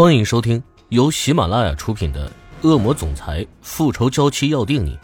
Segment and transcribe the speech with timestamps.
[0.00, 2.26] 欢迎收听由喜马拉雅出品的
[2.66, 4.96] 《恶魔总裁复仇娇妻要定你》，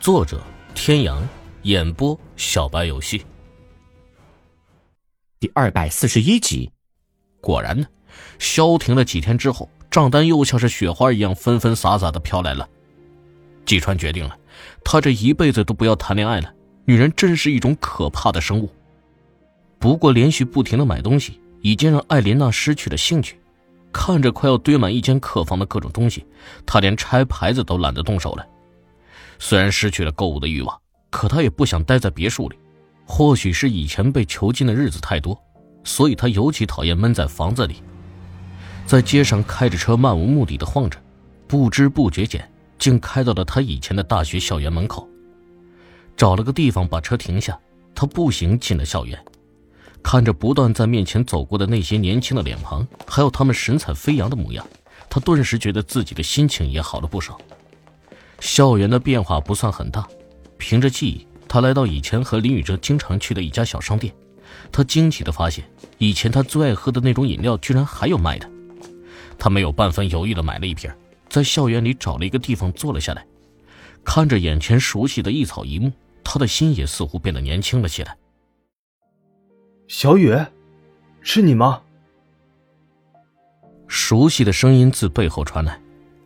[0.00, 0.42] 作者：
[0.74, 1.22] 天阳，
[1.62, 3.24] 演播：小白游戏。
[5.38, 6.68] 第二百四十一集，
[7.40, 7.86] 果然呢，
[8.40, 12.68] 消停了几天之后，账单又像是雪花一样纷纷洒洒的飘来了。
[13.64, 14.36] 季川决定了，
[14.82, 16.52] 他这一辈子都不要谈恋爱了。
[16.84, 18.68] 女人真是一种可怕的生物。
[19.78, 23.38] 不过，连续不停的买东西，已经让艾琳娜失去了兴趣。
[23.92, 26.24] 看着快要堆满一间客房的各种东西，
[26.64, 28.46] 他连拆牌子都懒得动手了。
[29.38, 32.56] 虽然失去了购物的欲望，可他也不想待在别墅里。
[33.04, 35.38] 或许是以前被囚禁的日子太多，
[35.84, 37.82] 所以他尤其讨厌闷在房子里。
[38.86, 40.98] 在街上开着车漫无目的的晃着，
[41.46, 45.06] 不知不觉间竟开到了他以前的大学校园门口。
[46.16, 47.58] 找了个地方把车停下，
[47.94, 49.22] 他步行进了校园。
[50.02, 54.66] 看着不断在面前走过的那些年轻的脸庞，还有他们神采飞扬的模样，
[55.08, 57.40] 他顿时觉得自己的心情也好了不少。
[58.40, 60.06] 校园的变化不算很大，
[60.58, 64.12] 凭着记忆，他来到以前和林宇哲经常去的一家小商店。
[64.70, 65.64] 他惊奇地发现，
[65.98, 68.50] 以前他最爱喝的那种饮料居然还有卖的。
[69.38, 70.90] 他没有半分犹豫地买了一瓶，
[71.28, 73.24] 在校园里找了一个地方坐了下来，
[74.04, 75.90] 看着眼前熟悉的一草一木，
[76.22, 78.16] 他的心也似乎变得年轻了起来。
[79.94, 80.34] 小雨，
[81.20, 81.82] 是你吗？
[83.86, 85.78] 熟悉的声音自背后传来，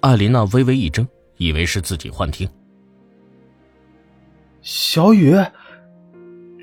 [0.00, 2.46] 艾琳娜微微一怔，以为是自己幻听。
[4.62, 5.36] 小雨，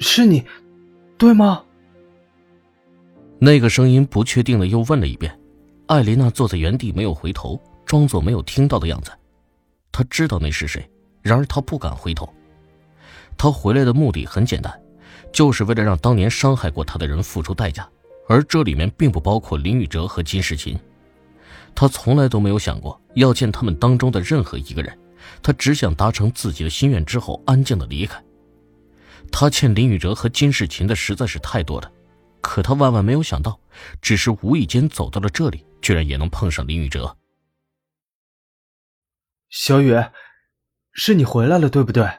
[0.01, 0.43] 是你，
[1.17, 1.63] 对吗？
[3.39, 5.33] 那个声音不确定的又问了一遍。
[5.87, 9.09] 艾琳娜坐在原地没有回头，装作没有听到的样子。
[9.89, 10.85] 她知道那是谁，
[11.21, 12.27] 然而她不敢回头。
[13.37, 14.69] 她回来的目的很简单。
[15.31, 17.87] 就是为了让当年伤害过他的人付出代价，
[18.27, 20.77] 而这里面并不包括林宇哲和金世琴。
[21.75, 24.97] 他从来都没有想过要见他们当中的任何一个人，
[25.41, 28.21] 他只想达成自己的心愿之后安静的离开。
[29.31, 31.91] 他欠林宇哲和金世琴的实在是太多了，
[32.41, 33.59] 可他万万没有想到，
[34.01, 37.15] 只是无意间走到了这里，居然也能碰上林宇哲。
[39.49, 39.95] 小雨，
[40.91, 42.09] 是你回来了，对不对？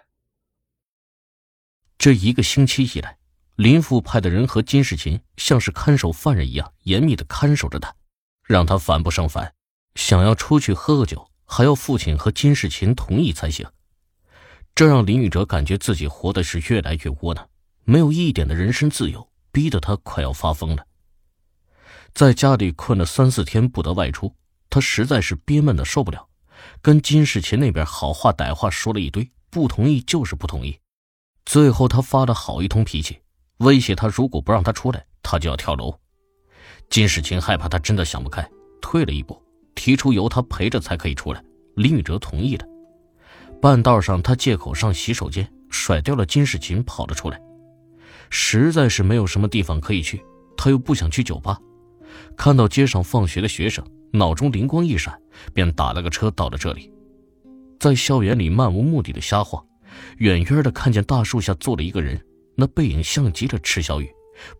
[2.00, 3.18] 这一个星期以来，
[3.56, 7.94] 林父派的人和金世琴像是看守犯人一样严密的看守着他，
[8.42, 9.52] 让他烦不胜烦。
[9.96, 13.68] 想要出去喝个酒，还要父亲和金世琴同意才行。
[14.74, 17.46] 这让林宇哲感觉自己活的是越来越窝囊，
[17.84, 20.86] 没有一点的人身自由，逼得他快要发疯了。
[22.14, 24.34] 在家里困了三四天不得外出，
[24.70, 26.26] 他实在是憋闷的受不了，
[26.80, 30.80] 跟金世琴那边好话歹话说了一堆，不同意就是不同意。
[31.44, 33.18] 最后，他发了好一通脾气，
[33.58, 35.92] 威胁他如果不让他出来，他就要跳楼。
[36.88, 38.48] 金世琴害怕他真的想不开，
[38.80, 39.40] 退了一步，
[39.74, 41.42] 提出由他陪着才可以出来。
[41.76, 42.66] 林宇哲同意了。
[43.60, 47.40] 半道上，他借口上洗手间，甩掉了金世琴，跑了出来。
[48.28, 50.22] 实在是没有什么地方可以去，
[50.56, 51.58] 他又不想去酒吧。
[52.36, 55.20] 看到街上放学的学生，脑中灵光一闪，
[55.52, 56.92] 便打了个车到了这里，
[57.78, 59.64] 在校园里漫无目的的瞎晃。
[60.18, 62.20] 远远的看见大树下坐了一个人，
[62.54, 64.10] 那背影像极了池小雨，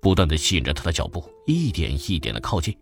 [0.01, 2.77] 不断的吸引着他的脚步，一点一点的靠近，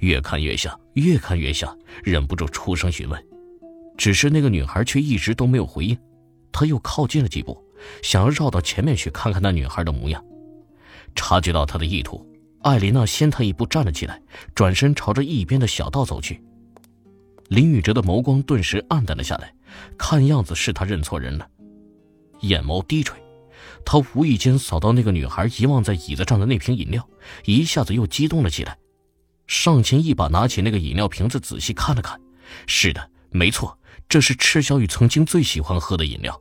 [0.00, 3.26] 越看越像，越看越像，忍不住出声询问。
[3.96, 5.96] 只是那个女孩却一直都没有回应。
[6.52, 7.62] 他又靠近了几步，
[8.02, 10.22] 想要绕到前面去看看那女孩的模样。
[11.14, 12.26] 察觉到他的意图，
[12.62, 14.20] 艾琳娜先他一步站了起来，
[14.54, 16.42] 转身朝着一边的小道走去。
[17.48, 19.54] 林宇哲的眸光顿时暗淡了下来，
[19.96, 21.48] 看样子是他认错人了。
[22.40, 23.16] 眼眸低垂，
[23.84, 27.08] 他无意间扫到那个女孩遗忘在椅子上的那瓶饮料，
[27.44, 28.76] 一下子又激动了起来，
[29.46, 32.20] 上前一把拿起那个饮料瓶子，仔细看了看。
[32.66, 36.40] 是的，没错，这是赤小雨曾经最喜欢喝的饮料。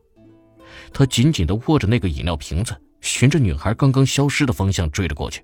[0.94, 5.44] 他紧紧地握着那个饮料瓶子，循着女孩刚刚消失的方向追了过去。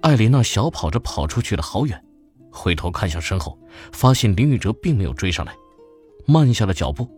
[0.00, 2.02] 艾琳娜小跑着跑出去了好远，
[2.50, 3.58] 回头看向身后，
[3.92, 5.54] 发现林宇哲并没有追上来，
[6.26, 7.08] 慢下了脚步。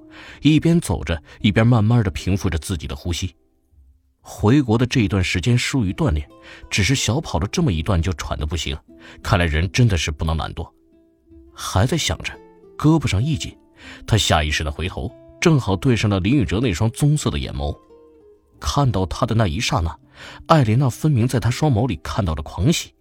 [0.42, 3.34] 一边走着，一边慢慢的平复着自己的呼吸。
[4.20, 6.28] 回国的这一段时间疏于锻炼，
[6.68, 8.76] 只是小跑了这么一段就喘得不行。
[9.22, 10.68] 看来人真的是不能懒惰。
[11.54, 12.32] 还在想着，
[12.76, 13.56] 胳膊上一紧，
[14.04, 15.08] 他下意识的回头，
[15.40, 17.76] 正好对上了林宇哲那双棕色的眼眸。
[18.58, 19.96] 看到他的那一刹那，
[20.46, 22.92] 艾琳娜分明在他双眸里看到了狂喜。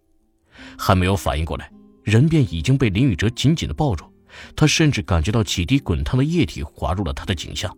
[0.78, 1.72] 还没有反应过来，
[2.04, 4.06] 人便已经被林宇哲紧紧的抱住。
[4.56, 7.78] 他甚至感觉到几滴滚烫的液体滑入了他的颈项。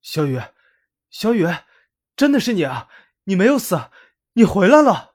[0.00, 0.40] 小雨，
[1.10, 1.46] 小雨，
[2.16, 2.88] 真的是你啊！
[3.24, 3.90] 你没有死，
[4.32, 5.14] 你回来了。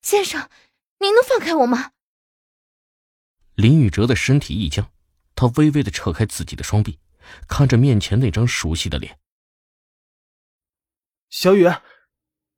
[0.00, 0.48] 先生，
[0.98, 1.92] 您能放开我吗？
[3.54, 4.92] 林宇哲的身体一僵，
[5.34, 7.00] 他微微的扯开自己的双臂，
[7.48, 9.18] 看着面前那张熟悉的脸。
[11.28, 11.68] 小雨，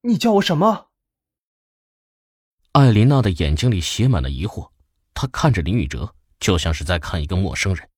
[0.03, 0.91] 你叫我什么？
[2.73, 4.71] 艾琳娜的眼睛里写满了疑惑，
[5.21, 7.91] 她看着林宇哲，就像是在看一个陌生人。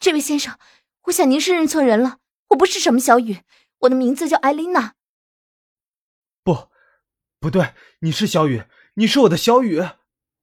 [0.00, 0.58] 这位先生，
[1.02, 3.42] 我想您是认错人了，我不是什么小雨，
[3.80, 4.94] 我的名字叫艾琳娜。
[6.42, 6.70] 不，
[7.38, 8.64] 不对，你是小雨，
[8.94, 9.86] 你是我的小雨。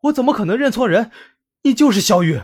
[0.02, 1.12] 我怎么可能认错人？
[1.64, 2.44] 你就是小雨，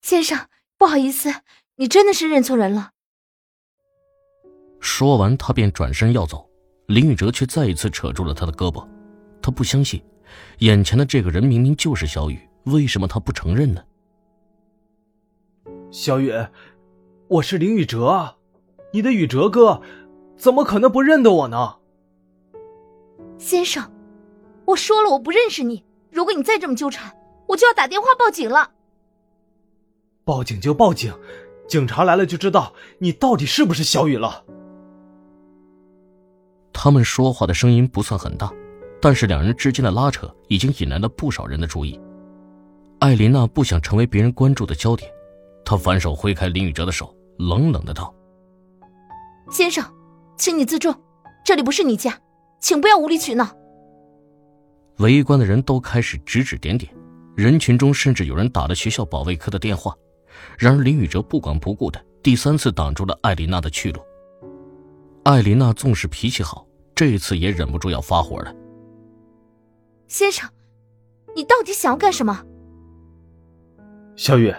[0.00, 1.42] 先生，不好意思，
[1.74, 2.92] 你真的是认错人了。
[4.78, 6.48] 说完，他便转身要走，
[6.86, 8.88] 林宇哲却再一次扯住了他的胳膊。
[9.48, 10.02] 他不相信，
[10.58, 13.82] 眼前的这个人明明就是小雨，为什么他不承认呢？
[15.90, 16.30] 小雨，
[17.28, 18.36] 我是林宇哲，
[18.92, 19.80] 你的宇哲哥，
[20.36, 21.76] 怎么可能不认得我呢？
[23.38, 23.90] 先生。
[24.66, 25.82] 我说了，我不认识你。
[26.10, 27.16] 如果你再这么纠缠，
[27.46, 28.72] 我就要打电话报警了。
[30.24, 31.10] 报警就报警，
[31.66, 34.44] 警察来了就知道你到底是不是小雨了。
[36.70, 38.52] 他们说话的声音不算很大，
[39.00, 42.00] 但是两人之间的拉扯已经引来了不少人的注意。
[42.98, 45.08] 艾琳娜不想成为别人关注的焦点，
[45.64, 48.12] 她反手挥开林宇哲的手，冷冷的道
[49.50, 49.84] ：“先生，
[50.36, 50.94] 请你自重，
[51.44, 52.18] 这里不是你家，
[52.60, 53.48] 请不要无理取闹。”
[54.98, 56.92] 围观的人都开始指指点点，
[57.36, 59.94] 人群中甚至有人打了学校保卫科的电话。
[60.58, 64.00] 然而林宇哲不管不顾的第三次挡住了艾琳娜的去路。
[65.24, 68.52] 艾琳娜纵使脾气好，这次也忍不住要发火了。
[70.08, 70.48] 先生，
[71.36, 72.42] 你到底想要干什么？
[74.16, 74.52] 小雨，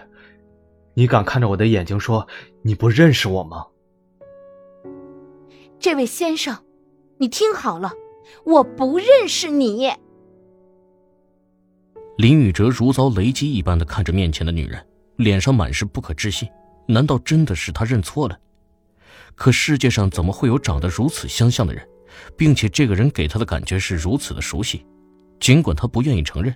[0.94, 2.28] 你敢看着我的眼睛说
[2.62, 3.66] 你不认识我吗？
[5.80, 6.64] 这位先生，
[7.18, 7.92] 你听好了，
[8.46, 9.92] 我不认识你。
[12.18, 14.86] 林宇哲如遭雷击一般的看着面前的女人，
[15.16, 16.48] 脸上满是不可置信。
[16.88, 18.38] 难道真的是他认错了？
[19.36, 21.88] 可世界上怎么会有长得如此相像的人，
[22.36, 24.86] 并且这个人给他的感觉是如此的熟悉？
[25.40, 26.56] 尽管他不愿意承认，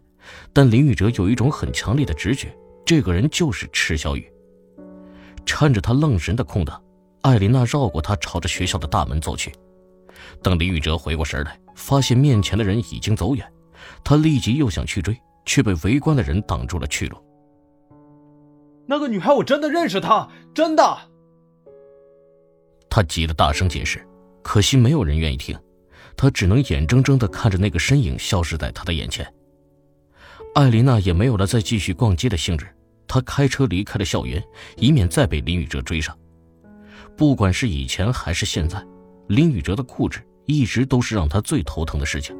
[0.52, 4.32] 但林宇哲有一种很强烈的直觉，这个人就是赤小雨。
[5.46, 6.82] 趁着他愣神的空档，
[7.22, 9.52] 艾琳娜绕过他，朝着学校的大门走去。
[10.42, 13.46] 等林宇哲回过神来，发现面前的人已经走远，
[14.04, 15.18] 他立即又想去追。
[15.46, 17.18] 却被围观的人挡住了去路。
[18.86, 20.26] 那个女孩，我真的认识她，
[20.56, 20.98] 真的。
[22.90, 24.02] 他急得大声解释，
[24.42, 25.54] 可惜没有人愿意听，
[26.16, 29.26] 他只能眼睁睁的看着那个身影消失在他的眼前。
[30.56, 32.68] 艾琳娜也没有了再继续逛街的兴致，
[33.08, 34.44] 她开车离开了校园，
[34.78, 36.18] 以免再被林宇哲追上。
[37.18, 38.84] 不管是以前还是现在，
[39.28, 42.36] 林宇哲的固执一直都是让他最头疼的事情。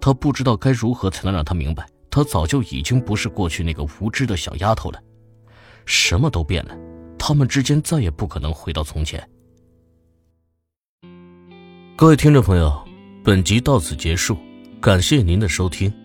[0.00, 1.86] 他不知道该如何才能让他明白。
[2.10, 5.02] 她早就已经不是过去那个无知的小丫头了，
[5.86, 6.76] 什么都变了，
[7.18, 9.26] 他们之间再也不可能回到从前。
[11.96, 12.86] 各位听众朋友，
[13.24, 14.36] 本集到此结束，
[14.80, 16.01] 感谢您的收听。